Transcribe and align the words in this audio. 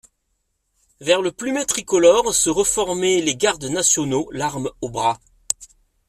Vers 0.99 1.21
le 1.21 1.31
plumet 1.31 1.63
tricolore 1.63 2.33
se 2.33 2.49
reformaient 2.49 3.21
les 3.21 3.35
gardes 3.35 3.65
nationaux, 3.65 4.27
l'arme 4.31 4.71
au 4.81 4.89
bras. 4.89 5.19